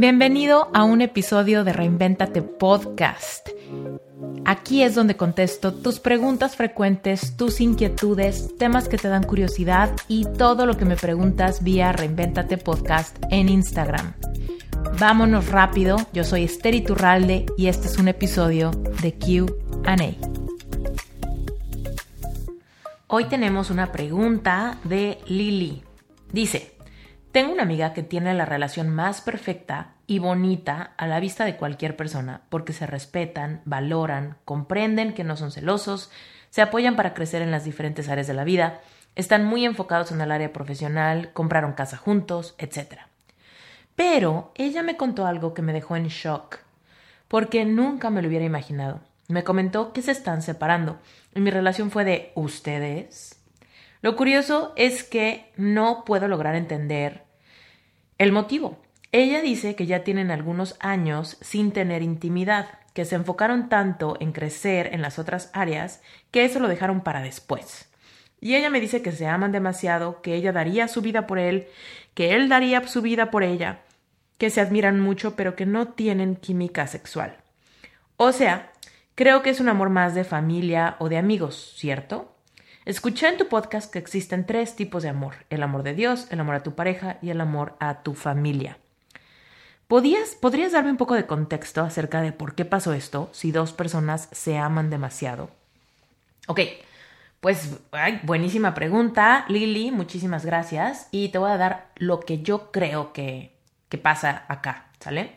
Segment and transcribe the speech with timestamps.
[0.00, 3.48] Bienvenido a un episodio de Reinventate Podcast.
[4.44, 10.24] Aquí es donde contesto tus preguntas frecuentes, tus inquietudes, temas que te dan curiosidad y
[10.24, 14.12] todo lo que me preguntas vía Reinventate Podcast en Instagram.
[15.00, 18.70] Vámonos rápido, yo soy Esther Iturralde y este es un episodio
[19.02, 19.96] de QA.
[23.08, 25.82] Hoy tenemos una pregunta de Lili.
[26.32, 26.77] Dice,
[27.32, 31.56] tengo una amiga que tiene la relación más perfecta y bonita a la vista de
[31.56, 36.10] cualquier persona porque se respetan, valoran, comprenden que no son celosos,
[36.50, 38.80] se apoyan para crecer en las diferentes áreas de la vida,
[39.14, 43.00] están muy enfocados en el área profesional, compraron casa juntos, etc.
[43.94, 46.58] Pero ella me contó algo que me dejó en shock,
[47.26, 49.00] porque nunca me lo hubiera imaginado.
[49.28, 50.98] Me comentó que se están separando
[51.34, 53.37] y mi relación fue de ustedes.
[54.00, 57.24] Lo curioso es que no puedo lograr entender
[58.18, 58.78] el motivo.
[59.10, 64.32] Ella dice que ya tienen algunos años sin tener intimidad, que se enfocaron tanto en
[64.32, 67.88] crecer en las otras áreas que eso lo dejaron para después.
[68.40, 71.66] Y ella me dice que se aman demasiado, que ella daría su vida por él,
[72.14, 73.80] que él daría su vida por ella,
[74.36, 77.36] que se admiran mucho pero que no tienen química sexual.
[78.16, 78.72] O sea,
[79.14, 82.37] creo que es un amor más de familia o de amigos, ¿cierto?
[82.88, 86.40] Escuché en tu podcast que existen tres tipos de amor, el amor de Dios, el
[86.40, 88.78] amor a tu pareja y el amor a tu familia.
[89.88, 93.74] ¿Podrías, ¿Podrías darme un poco de contexto acerca de por qué pasó esto si dos
[93.74, 95.50] personas se aman demasiado?
[96.46, 96.60] Ok,
[97.40, 97.76] pues
[98.22, 103.52] buenísima pregunta, Lili, muchísimas gracias y te voy a dar lo que yo creo que,
[103.90, 105.32] que pasa acá, ¿sale?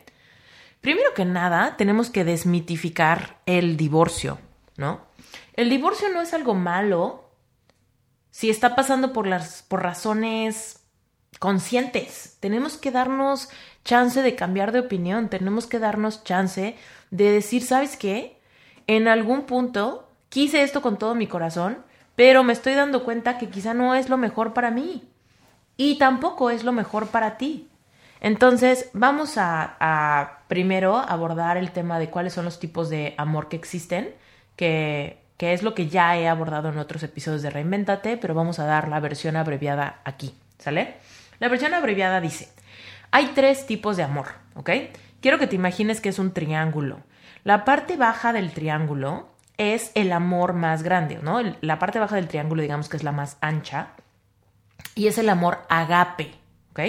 [0.80, 4.38] Primero que nada, tenemos que desmitificar el divorcio,
[4.78, 5.02] ¿no?
[5.52, 7.21] El divorcio no es algo malo
[8.32, 10.80] si está pasando por las por razones
[11.38, 12.38] conscientes.
[12.40, 13.48] Tenemos que darnos
[13.84, 16.76] chance de cambiar de opinión, tenemos que darnos chance
[17.10, 18.40] de decir, ¿sabes qué?
[18.88, 21.84] En algún punto quise esto con todo mi corazón,
[22.16, 25.08] pero me estoy dando cuenta que quizá no es lo mejor para mí
[25.76, 27.68] y tampoco es lo mejor para ti.
[28.20, 33.48] Entonces, vamos a, a primero abordar el tema de cuáles son los tipos de amor
[33.48, 34.14] que existen,
[34.54, 38.58] que que es lo que ya he abordado en otros episodios de Reinventate, pero vamos
[38.58, 40.96] a dar la versión abreviada aquí, ¿sale?
[41.38, 42.48] La versión abreviada dice,
[43.10, 44.70] hay tres tipos de amor, ¿ok?
[45.20, 47.00] Quiero que te imagines que es un triángulo.
[47.44, 51.40] La parte baja del triángulo es el amor más grande, ¿no?
[51.60, 53.88] La parte baja del triángulo, digamos que es la más ancha,
[54.94, 56.32] y es el amor agape,
[56.72, 56.80] ¿ok?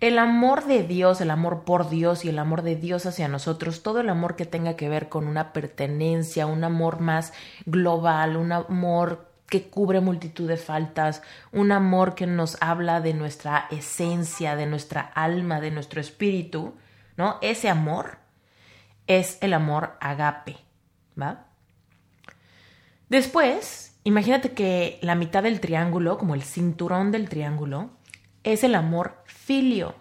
[0.00, 3.82] El amor de Dios, el amor por Dios y el amor de Dios hacia nosotros,
[3.82, 7.32] todo el amor que tenga que ver con una pertenencia, un amor más
[7.66, 11.22] global, un amor que cubre multitud de faltas,
[11.52, 16.74] un amor que nos habla de nuestra esencia, de nuestra alma, de nuestro espíritu,
[17.16, 17.38] ¿no?
[17.42, 18.18] Ese amor
[19.06, 20.56] es el amor agape,
[21.20, 21.46] ¿va?
[23.08, 27.90] Después, imagínate que la mitad del triángulo, como el cinturón del triángulo,
[28.44, 29.94] es el amor filio.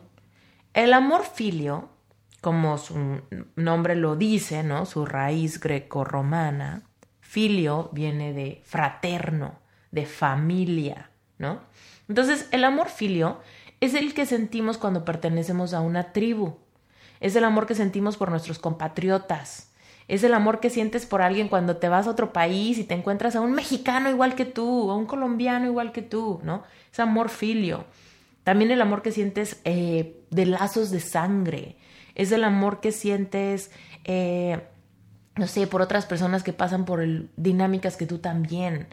[0.73, 1.89] El amor filio,
[2.41, 3.21] como su
[3.55, 4.85] nombre lo dice, ¿no?
[4.85, 6.83] Su raíz greco-romana,
[7.19, 9.55] filio viene de fraterno,
[9.91, 11.59] de familia, ¿no?
[12.07, 13.39] Entonces, el amor filio
[13.79, 16.57] es el que sentimos cuando pertenecemos a una tribu.
[17.19, 19.71] Es el amor que sentimos por nuestros compatriotas.
[20.07, 22.95] Es el amor que sientes por alguien cuando te vas a otro país y te
[22.95, 26.63] encuentras a un mexicano igual que tú, a un colombiano igual que tú, ¿no?
[26.91, 27.85] Es amor filio.
[28.43, 31.77] También el amor que sientes eh, de lazos de sangre.
[32.15, 33.71] Es el amor que sientes,
[34.03, 34.61] eh,
[35.35, 38.87] no sé, por otras personas que pasan por dinámicas que tú también,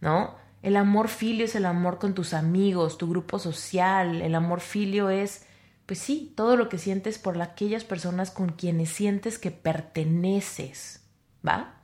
[0.00, 0.38] ¿no?
[0.62, 4.20] El amor filio es el amor con tus amigos, tu grupo social.
[4.20, 5.46] El amor filio es,
[5.86, 11.02] pues sí, todo lo que sientes por aquellas personas con quienes sientes que perteneces,
[11.46, 11.76] ¿va?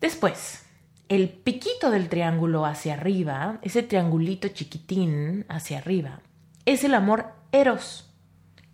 [0.00, 0.63] Después,
[1.14, 6.20] el piquito del triángulo hacia arriba, ese triangulito chiquitín hacia arriba,
[6.64, 8.10] es el amor eros.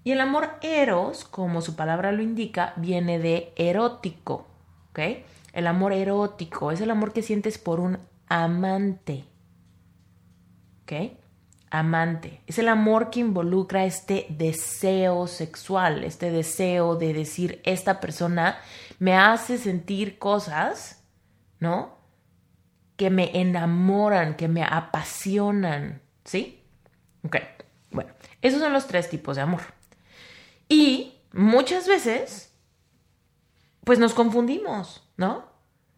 [0.03, 4.47] Y el amor eros, como su palabra lo indica, viene de erótico.
[4.91, 5.01] ¿Ok?
[5.53, 7.99] El amor erótico es el amor que sientes por un
[8.29, 9.25] amante.
[10.83, 11.13] ¿Ok?
[11.71, 12.41] Amante.
[12.47, 18.59] Es el amor que involucra este deseo sexual, este deseo de decir, esta persona
[18.99, 21.05] me hace sentir cosas,
[21.61, 22.00] ¿no?
[23.01, 26.63] Que me enamoran, que me apasionan, ¿sí?
[27.25, 27.37] Ok,
[27.91, 28.13] bueno,
[28.43, 29.63] esos son los tres tipos de amor.
[30.69, 32.55] Y muchas veces,
[33.85, 35.47] pues nos confundimos, ¿no?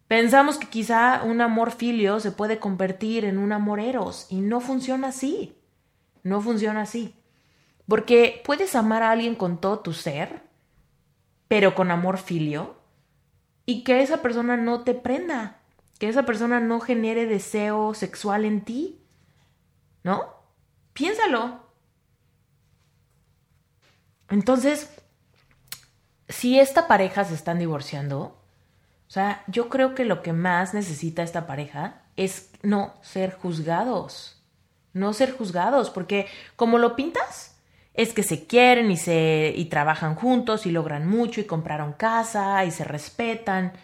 [0.07, 4.61] Pensamos que quizá un amor filio se puede convertir en un amor eros y no
[4.61, 5.59] funciona así.
[6.23, 7.17] No funciona así.
[7.89, 10.45] Porque puedes amar a alguien con todo tu ser,
[11.49, 12.77] pero con amor filio,
[13.67, 15.62] y que esa persona no te prenda,
[16.03, 19.07] que esa persona no genere deseo sexual en ti.
[20.03, 20.35] ¿No?
[20.95, 21.61] Piénsalo.
[24.29, 24.93] Entonces,
[26.29, 31.23] si esta pareja se están divorciando, o sea, yo creo que lo que más necesita
[31.23, 34.43] esta pareja es no ser juzgados.
[34.95, 36.27] No ser juzgados, porque
[36.57, 37.61] como lo pintas,
[37.95, 42.65] es que se quieren y se y trabajan juntos y logran mucho y compraron casa
[42.65, 43.75] y se respetan.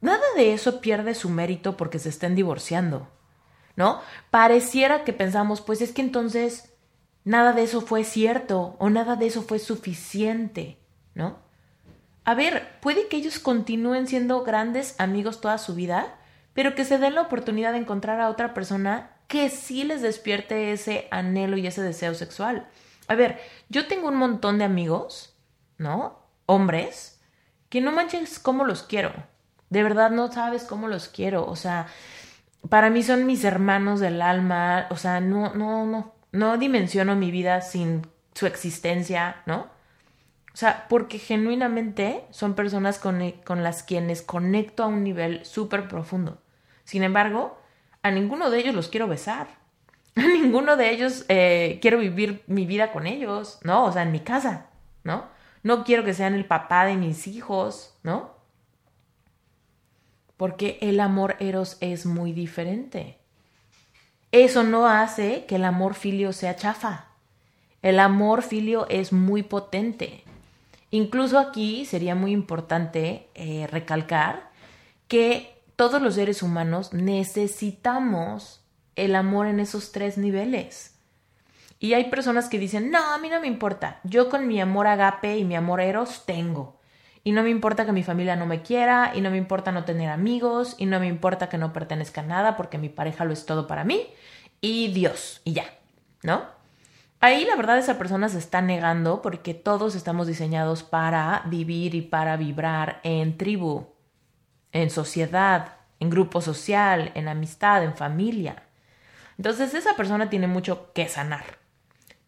[0.00, 3.08] Nada de eso pierde su mérito porque se estén divorciando.
[3.76, 4.00] ¿No?
[4.30, 6.74] Pareciera que pensamos, pues es que entonces
[7.24, 10.78] nada de eso fue cierto o nada de eso fue suficiente,
[11.14, 11.38] ¿no?
[12.24, 16.18] A ver, puede que ellos continúen siendo grandes amigos toda su vida,
[16.52, 20.72] pero que se den la oportunidad de encontrar a otra persona que sí les despierte
[20.72, 22.68] ese anhelo y ese deseo sexual.
[23.06, 25.34] A ver, yo tengo un montón de amigos,
[25.78, 26.18] ¿no?
[26.46, 27.20] Hombres,
[27.68, 29.12] que no manches cómo los quiero.
[29.70, 31.46] De verdad no sabes cómo los quiero.
[31.46, 31.86] O sea,
[32.68, 34.86] para mí son mis hermanos del alma.
[34.90, 39.68] O sea, no, no, no no dimensiono mi vida sin su existencia, ¿no?
[40.52, 46.38] O sea, porque genuinamente son personas con, las quienes conecto a un nivel súper profundo.
[46.84, 47.58] Sin embargo,
[48.02, 49.48] a ninguno de ellos los quiero besar.
[50.16, 53.84] A ninguno de ellos eh, quiero vivir mi vida con ellos, ¿no?
[53.84, 54.66] O sea, en mi casa,
[55.04, 55.26] ¿no?
[55.62, 58.34] No quiero que sean el papá de mis hijos, ¿no?
[60.40, 63.18] Porque el amor eros es muy diferente.
[64.32, 67.08] Eso no hace que el amor filio sea chafa.
[67.82, 70.24] El amor filio es muy potente.
[70.90, 74.48] Incluso aquí sería muy importante eh, recalcar
[75.08, 78.62] que todos los seres humanos necesitamos
[78.96, 80.94] el amor en esos tres niveles.
[81.78, 84.86] Y hay personas que dicen, no, a mí no me importa, yo con mi amor
[84.86, 86.79] agape y mi amor eros tengo.
[87.22, 89.84] Y no me importa que mi familia no me quiera, y no me importa no
[89.84, 93.32] tener amigos, y no me importa que no pertenezca a nada porque mi pareja lo
[93.32, 94.06] es todo para mí,
[94.60, 95.64] y Dios, y ya,
[96.22, 96.42] ¿no?
[97.22, 102.00] Ahí la verdad esa persona se está negando porque todos estamos diseñados para vivir y
[102.00, 103.88] para vibrar en tribu,
[104.72, 108.62] en sociedad, en grupo social, en amistad, en familia.
[109.36, 111.59] Entonces esa persona tiene mucho que sanar.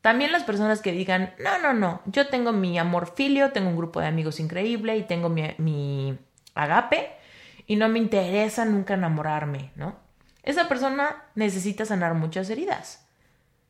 [0.03, 3.77] También las personas que digan, no, no, no, yo tengo mi amor filio, tengo un
[3.77, 6.19] grupo de amigos increíble y tengo mi, mi
[6.55, 7.11] agape
[7.69, 9.97] y no me interesa nunca enamorarme, ¿no?
[10.43, 13.07] Esa persona necesita sanar muchas heridas,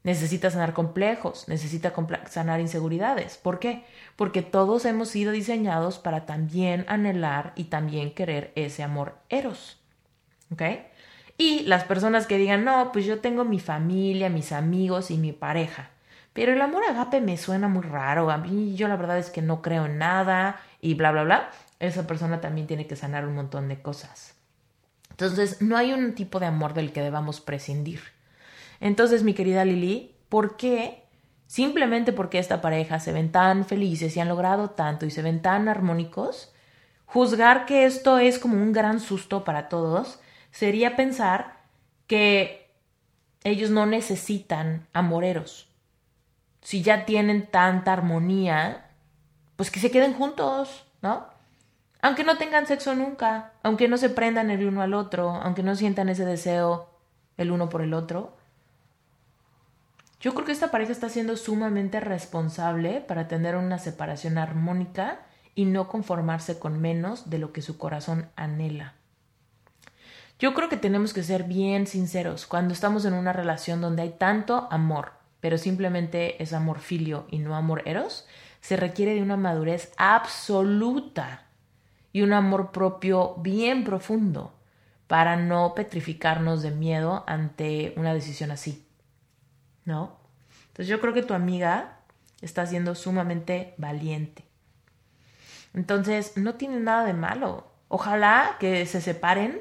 [0.04, 1.92] necesita sanar complejos, necesita
[2.30, 3.36] sanar inseguridades.
[3.36, 3.84] ¿Por qué?
[4.16, 9.80] Porque todos hemos sido diseñados para también anhelar y también querer ese amor eros.
[10.50, 10.62] ¿Ok?
[11.36, 15.32] Y las personas que digan, no, pues yo tengo mi familia, mis amigos y mi
[15.32, 15.91] pareja.
[16.32, 18.30] Pero el amor agape me suena muy raro.
[18.30, 21.50] A mí yo la verdad es que no creo en nada y bla, bla, bla.
[21.78, 24.34] Esa persona también tiene que sanar un montón de cosas.
[25.10, 28.00] Entonces, no hay un tipo de amor del que debamos prescindir.
[28.80, 31.04] Entonces, mi querida Lili, ¿por qué?
[31.46, 35.42] Simplemente porque esta pareja se ven tan felices y han logrado tanto y se ven
[35.42, 36.52] tan armónicos,
[37.04, 40.18] juzgar que esto es como un gran susto para todos
[40.50, 41.60] sería pensar
[42.06, 42.70] que
[43.44, 45.71] ellos no necesitan amoreros.
[46.62, 48.86] Si ya tienen tanta armonía,
[49.56, 51.26] pues que se queden juntos, ¿no?
[52.00, 55.76] Aunque no tengan sexo nunca, aunque no se prendan el uno al otro, aunque no
[55.76, 56.88] sientan ese deseo
[57.36, 58.36] el uno por el otro.
[60.20, 65.20] Yo creo que esta pareja está siendo sumamente responsable para tener una separación armónica
[65.54, 68.94] y no conformarse con menos de lo que su corazón anhela.
[70.38, 74.10] Yo creo que tenemos que ser bien sinceros cuando estamos en una relación donde hay
[74.10, 78.28] tanto amor, pero simplemente es amor filio y no amor eros,
[78.60, 81.46] se requiere de una madurez absoluta
[82.12, 84.54] y un amor propio bien profundo
[85.08, 88.86] para no petrificarnos de miedo ante una decisión así.
[89.84, 90.16] ¿No?
[90.68, 91.98] Entonces yo creo que tu amiga
[92.40, 94.44] está siendo sumamente valiente.
[95.74, 97.66] Entonces no tiene nada de malo.
[97.88, 99.60] Ojalá que se separen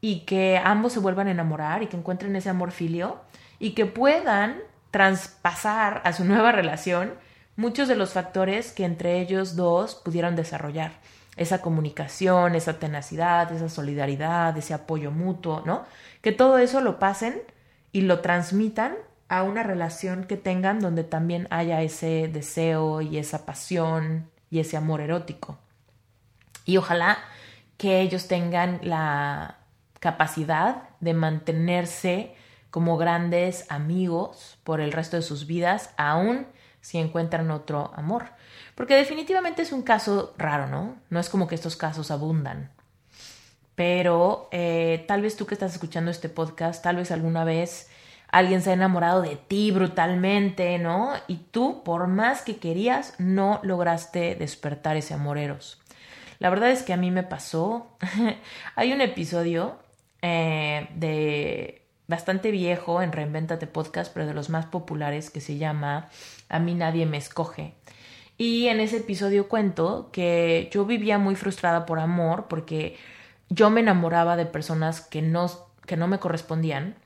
[0.00, 3.20] y que ambos se vuelvan a enamorar y que encuentren ese amor filio
[3.60, 4.60] y que puedan
[4.92, 7.14] traspasar a su nueva relación
[7.56, 10.92] muchos de los factores que entre ellos dos pudieron desarrollar
[11.36, 15.84] esa comunicación, esa tenacidad, esa solidaridad, ese apoyo mutuo, ¿no?
[16.20, 17.42] Que todo eso lo pasen
[17.90, 18.94] y lo transmitan
[19.28, 24.76] a una relación que tengan donde también haya ese deseo y esa pasión y ese
[24.76, 25.58] amor erótico.
[26.66, 27.18] Y ojalá
[27.78, 29.56] que ellos tengan la
[30.00, 32.34] capacidad de mantenerse
[32.72, 36.46] como grandes amigos por el resto de sus vidas, aún
[36.80, 38.30] si encuentran otro amor.
[38.74, 40.96] Porque definitivamente es un caso raro, ¿no?
[41.10, 42.70] No es como que estos casos abundan.
[43.74, 47.90] Pero eh, tal vez tú que estás escuchando este podcast, tal vez alguna vez
[48.28, 51.12] alguien se ha enamorado de ti brutalmente, ¿no?
[51.28, 55.78] Y tú, por más que querías, no lograste despertar ese amoreros.
[56.38, 57.98] La verdad es que a mí me pasó.
[58.76, 59.76] Hay un episodio
[60.22, 66.08] eh, de bastante viejo en Reinventate Podcast, pero de los más populares, que se llama
[66.48, 67.74] A mí nadie me escoge.
[68.38, 72.96] Y en ese episodio cuento que yo vivía muy frustrada por amor porque
[73.50, 75.50] yo me enamoraba de personas que no,
[75.86, 76.96] que no me correspondían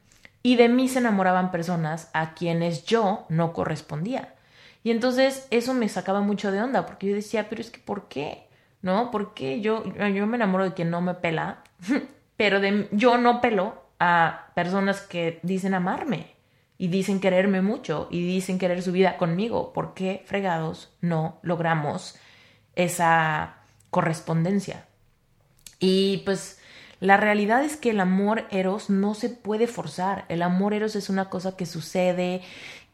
[0.43, 4.35] y de mí se enamoraban personas a quienes yo no correspondía.
[4.85, 8.07] Y entonces eso me sacaba mucho de onda porque yo decía, pero es que ¿por
[8.07, 8.47] qué?
[8.81, 9.11] ¿No?
[9.11, 11.65] Porque yo, yo me enamoro de quien no me pela,
[12.37, 16.37] pero de, yo no pelo a personas que dicen amarme
[16.79, 19.73] y dicen quererme mucho y dicen querer su vida conmigo.
[19.73, 22.17] ¿Por qué fregados no logramos
[22.75, 23.57] esa
[23.91, 24.87] correspondencia?
[25.79, 26.59] Y pues
[27.01, 30.25] la realidad es que el amor eros no se puede forzar.
[30.29, 32.43] El amor eros es una cosa que sucede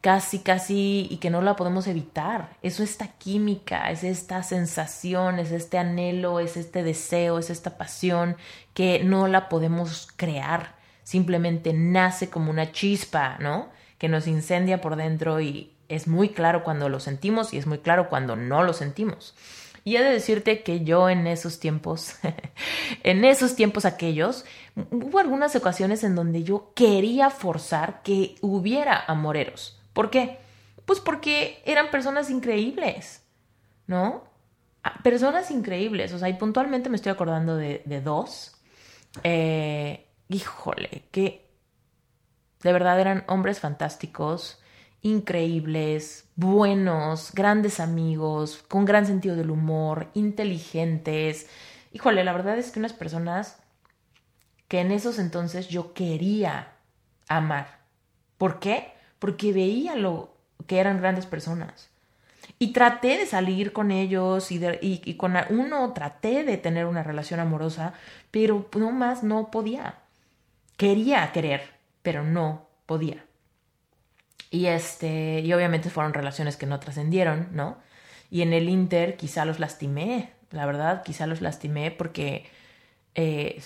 [0.01, 2.57] casi, casi y que no la podemos evitar.
[2.61, 7.77] Eso es esta química, es esta sensación, es este anhelo, es este deseo, es esta
[7.77, 8.35] pasión
[8.73, 10.75] que no la podemos crear.
[11.03, 13.69] Simplemente nace como una chispa, ¿no?
[13.97, 17.79] Que nos incendia por dentro y es muy claro cuando lo sentimos y es muy
[17.79, 19.35] claro cuando no lo sentimos.
[19.85, 22.15] Y he de decirte que yo en esos tiempos,
[23.03, 24.45] en esos tiempos aquellos,
[24.91, 29.79] hubo algunas ocasiones en donde yo quería forzar que hubiera amoreros.
[29.91, 30.39] ¿Por qué?
[30.85, 33.23] Pues porque eran personas increíbles,
[33.87, 34.23] ¿no?
[34.83, 38.55] Ah, personas increíbles, o sea, y puntualmente me estoy acordando de, dos.
[39.23, 41.47] Eh, híjole, que
[42.61, 44.59] de verdad eran hombres fantásticos,
[45.01, 51.47] increíbles, buenos, grandes amigos, con gran sentido del humor, inteligentes.
[51.91, 53.57] Híjole, la verdad es que unas personas
[54.67, 56.73] que en esos entonces yo quería
[57.27, 57.79] amar.
[58.37, 58.93] ¿Por qué?
[59.19, 60.35] Porque veía lo
[60.65, 61.89] que eran grandes personas.
[62.59, 67.39] Y traté de salir con ellos y, y con uno traté de tener una relación
[67.39, 67.93] amorosa,
[68.31, 70.02] pero no más no podía.
[70.83, 71.61] Quería querer,
[72.01, 73.23] pero no podía.
[74.51, 77.77] Y este, y obviamente fueron relaciones que no trascendieron, ¿no?
[78.29, 82.45] Y en el Inter quizá los lastimé, la verdad, quizá los lastimé porque
[83.15, 83.63] eh,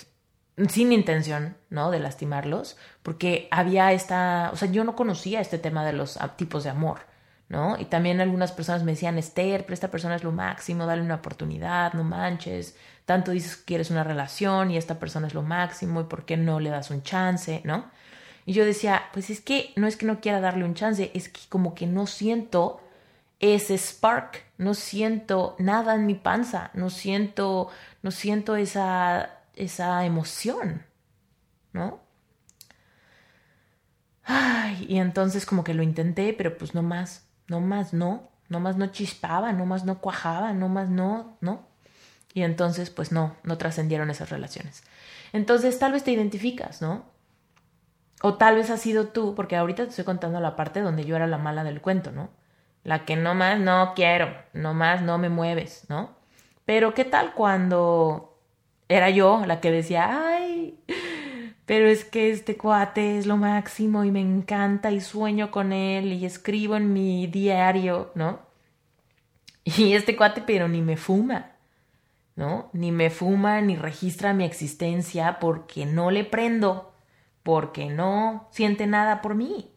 [0.68, 1.90] sin intención, ¿no?
[1.90, 6.62] De lastimarlos, porque había esta, o sea, yo no conocía este tema de los tipos
[6.62, 7.00] de amor,
[7.48, 7.76] ¿no?
[7.80, 11.16] Y también algunas personas me decían, Esther, pero esta persona es lo máximo, dale una
[11.16, 12.76] oportunidad, no manches,
[13.08, 16.36] tanto dices que quieres una relación y esta persona es lo máximo y por qué
[16.36, 17.90] no le das un chance, ¿no?
[18.44, 21.30] Y yo decía, pues es que no es que no quiera darle un chance, es
[21.30, 22.82] que como que no siento
[23.40, 27.70] ese spark, no siento nada en mi panza, no siento,
[28.02, 30.84] no siento esa, esa emoción,
[31.72, 32.00] ¿no?
[34.24, 38.60] Ay, y entonces como que lo intenté, pero pues no más, no más no, no
[38.60, 41.67] más no chispaba, no más no cuajaba, no más no, ¿no?
[42.38, 44.84] Y entonces pues no, no trascendieron esas relaciones.
[45.32, 47.04] Entonces tal vez te identificas, ¿no?
[48.22, 51.16] O tal vez has sido tú, porque ahorita te estoy contando la parte donde yo
[51.16, 52.30] era la mala del cuento, ¿no?
[52.84, 56.10] La que no más no quiero, no más no me mueves, ¿no?
[56.64, 58.38] Pero ¿qué tal cuando
[58.88, 60.78] era yo la que decía, ay,
[61.66, 66.12] pero es que este cuate es lo máximo y me encanta y sueño con él
[66.12, 68.46] y escribo en mi diario, ¿no?
[69.64, 71.57] Y este cuate pero ni me fuma,
[72.38, 72.70] ¿no?
[72.72, 76.92] Ni me fuma ni registra mi existencia porque no le prendo
[77.42, 79.72] porque no siente nada por mí,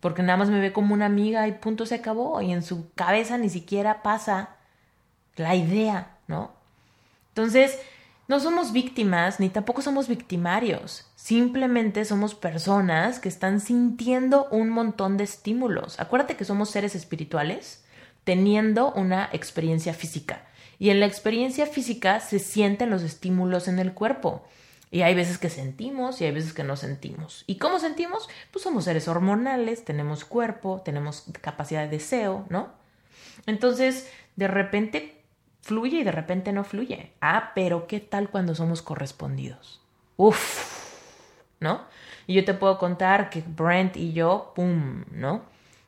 [0.00, 2.90] porque nada más me ve como una amiga y punto se acabó, y en su
[2.94, 4.56] cabeza ni siquiera pasa
[5.36, 6.50] la idea, ¿no?
[7.28, 7.78] Entonces,
[8.26, 15.16] no somos víctimas ni tampoco somos victimarios, simplemente somos personas que están sintiendo un montón
[15.16, 16.00] de estímulos.
[16.00, 17.84] Acuérdate que somos seres espirituales
[18.24, 20.42] teniendo una experiencia física.
[20.82, 24.42] Y en la experiencia física se sienten los estímulos en el cuerpo.
[24.90, 27.44] Y hay veces que sentimos y hay veces que no sentimos.
[27.46, 28.28] ¿Y cómo sentimos?
[28.50, 32.70] Pues somos seres hormonales, tenemos cuerpo, tenemos capacidad de deseo, ¿no?
[33.46, 35.22] Entonces, de repente
[35.60, 37.12] fluye y de repente no fluye.
[37.20, 39.80] Ah, pero ¿qué tal cuando somos correspondidos?
[40.16, 40.98] Uf,
[41.60, 41.82] ¿no?
[42.26, 45.42] Y yo te puedo contar que Brent y yo, ¡pum!, ¿no?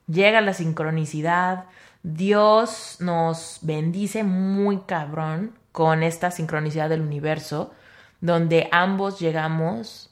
[0.07, 1.65] Llega la sincronicidad,
[2.05, 7.73] Dios nos bendice muy cabrón con esta sincronicidad del universo
[8.21, 10.11] donde ambos llegamos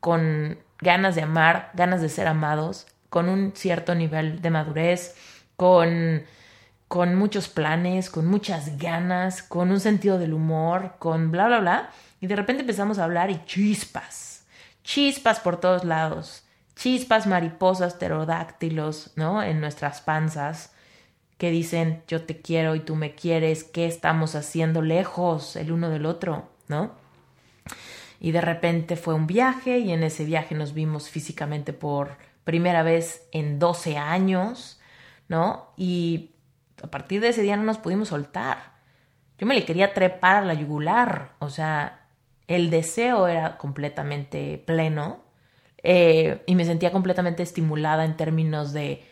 [0.00, 5.16] con ganas de amar, ganas de ser amados, con un cierto nivel de madurez,
[5.56, 6.24] con,
[6.88, 11.90] con muchos planes, con muchas ganas, con un sentido del humor, con bla, bla, bla.
[12.20, 14.44] Y de repente empezamos a hablar y chispas,
[14.84, 16.44] chispas por todos lados,
[16.76, 19.42] chispas, mariposas, pterodáctilos, ¿no?
[19.42, 20.74] En nuestras panzas
[21.40, 25.88] que dicen yo te quiero y tú me quieres, ¿qué estamos haciendo lejos el uno
[25.88, 26.92] del otro, ¿no?
[28.20, 32.82] Y de repente fue un viaje y en ese viaje nos vimos físicamente por primera
[32.82, 34.82] vez en 12 años,
[35.28, 35.72] ¿no?
[35.78, 36.32] Y
[36.82, 38.74] a partir de ese día no nos pudimos soltar.
[39.38, 42.06] Yo me le quería trepar a la yugular, o sea,
[42.48, 45.24] el deseo era completamente pleno
[45.82, 49.02] eh, y me sentía completamente estimulada en términos de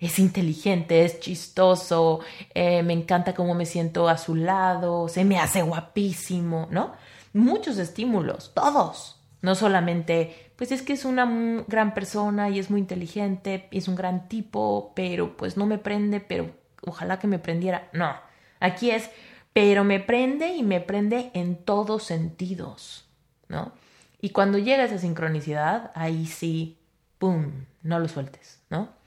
[0.00, 2.20] es inteligente, es chistoso,
[2.54, 6.92] eh, me encanta cómo me siento a su lado, se me hace guapísimo, ¿no?
[7.32, 9.20] Muchos estímulos, todos.
[9.40, 13.94] No solamente, pues es que es una gran persona y es muy inteligente es un
[13.94, 16.50] gran tipo, pero pues no me prende, pero
[16.84, 17.88] ojalá que me prendiera.
[17.92, 18.12] No,
[18.58, 19.10] aquí es,
[19.52, 23.08] pero me prende y me prende en todos sentidos,
[23.48, 23.72] ¿no?
[24.20, 26.78] Y cuando llega esa sincronicidad, ahí sí,
[27.18, 27.52] ¡pum!,
[27.82, 28.97] no lo sueltes, ¿no?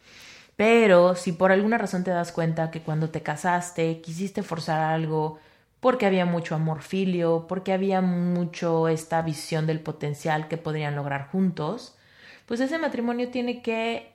[0.62, 5.40] Pero si por alguna razón te das cuenta que cuando te casaste quisiste forzar algo
[5.80, 11.30] porque había mucho amor filio, porque había mucho esta visión del potencial que podrían lograr
[11.30, 11.98] juntos,
[12.46, 14.14] pues ese matrimonio tiene que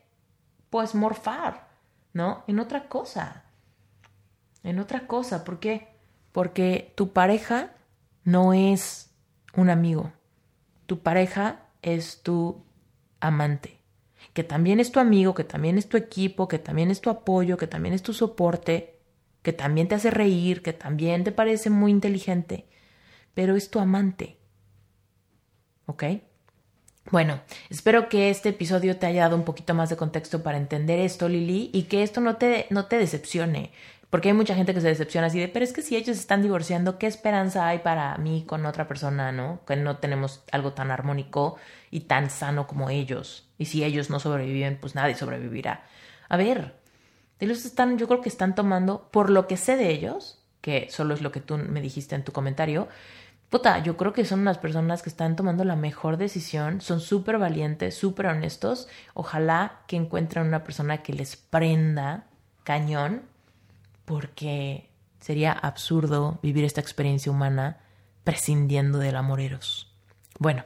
[0.70, 1.66] pues morfar,
[2.12, 2.44] ¿no?
[2.46, 3.42] En otra cosa.
[4.62, 5.88] En otra cosa, ¿por qué?
[6.30, 7.72] Porque tu pareja
[8.22, 9.10] no es
[9.56, 10.12] un amigo.
[10.86, 12.62] Tu pareja es tu
[13.18, 13.76] amante
[14.36, 17.56] que también es tu amigo, que también es tu equipo, que también es tu apoyo,
[17.56, 18.98] que también es tu soporte,
[19.40, 22.66] que también te hace reír, que también te parece muy inteligente,
[23.32, 24.36] pero es tu amante.
[25.86, 26.04] ¿Ok?
[27.10, 27.40] Bueno,
[27.70, 31.30] espero que este episodio te haya dado un poquito más de contexto para entender esto,
[31.30, 33.70] Lili, y que esto no te, no te decepcione.
[34.10, 36.42] Porque hay mucha gente que se decepciona así de, pero es que si ellos están
[36.42, 39.60] divorciando, ¿qué esperanza hay para mí con otra persona, no?
[39.66, 41.56] Que no tenemos algo tan armónico
[41.90, 43.45] y tan sano como ellos.
[43.58, 45.84] Y si ellos no sobreviven, pues nadie sobrevivirá.
[46.28, 46.74] A ver,
[47.38, 51.14] ellos están, yo creo que están tomando, por lo que sé de ellos, que solo
[51.14, 52.88] es lo que tú me dijiste en tu comentario,
[53.50, 57.38] puta, yo creo que son unas personas que están tomando la mejor decisión, son súper
[57.38, 58.88] valientes, súper honestos.
[59.14, 62.24] Ojalá que encuentren una persona que les prenda
[62.64, 63.22] cañón
[64.04, 64.90] porque
[65.20, 67.78] sería absurdo vivir esta experiencia humana
[68.24, 69.92] prescindiendo del amoreros.
[70.38, 70.64] Bueno,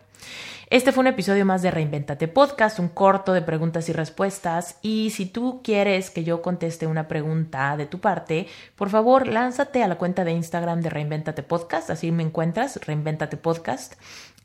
[0.71, 4.79] este fue un episodio más de Reinventate Podcast, un corto de preguntas y respuestas.
[4.83, 9.83] Y si tú quieres que yo conteste una pregunta de tu parte, por favor, lánzate
[9.83, 13.95] a la cuenta de Instagram de Reinventate Podcast, así me encuentras, Reinventate Podcast,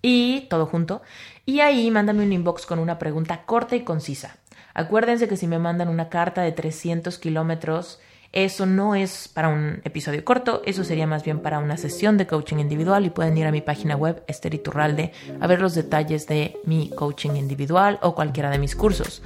[0.02, 1.04] y todo junto.
[1.46, 4.38] Y ahí mándame un inbox con una pregunta corta y concisa.
[4.74, 8.00] Acuérdense que si me mandan una carta de 300 kilómetros,
[8.32, 12.28] eso no es para un episodio corto, eso sería más bien para una sesión de
[12.28, 16.58] coaching individual y pueden ir a mi página web Esteriturralde a ver los detalles de
[16.66, 19.22] mi coaching individual o cualquiera de mis cursos.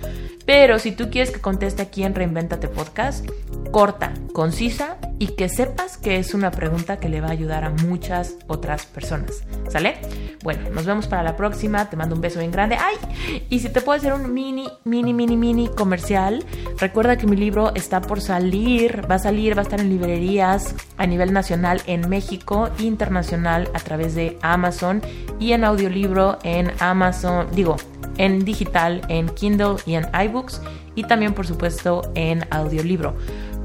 [0.45, 3.27] Pero si tú quieres que conteste aquí en Reinventate Podcast,
[3.71, 7.69] corta, concisa y que sepas que es una pregunta que le va a ayudar a
[7.69, 9.43] muchas otras personas.
[9.69, 9.97] ¿Sale?
[10.43, 11.89] Bueno, nos vemos para la próxima.
[11.89, 12.77] Te mando un beso bien grande.
[12.79, 12.95] ¡Ay!
[13.49, 16.45] Y si te puedo hacer un mini, mini, mini, mini comercial,
[16.79, 18.21] recuerda que mi libro está por
[19.09, 23.79] va a salir, va a estar en librerías a nivel nacional en México, internacional a
[23.79, 25.01] través de Amazon
[25.39, 27.77] y en audiolibro en Amazon, digo,
[28.17, 30.61] en digital, en Kindle y en iBooks
[30.95, 33.15] y también por supuesto en audiolibro.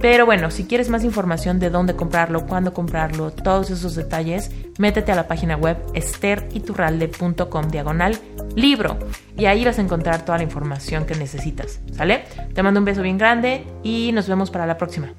[0.01, 5.13] Pero bueno, si quieres más información de dónde comprarlo, cuándo comprarlo, todos esos detalles, métete
[5.13, 8.19] a la página web esteriturralde.com diagonal
[8.55, 8.99] libro
[9.37, 11.81] y ahí vas a encontrar toda la información que necesitas.
[11.93, 12.25] ¿Sale?
[12.55, 15.13] Te mando un beso bien grande y nos vemos para la próxima.